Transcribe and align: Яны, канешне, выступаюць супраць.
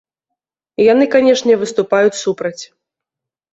Яны, 0.93 1.05
канешне, 1.17 1.53
выступаюць 1.65 2.17
супраць. 2.23 2.59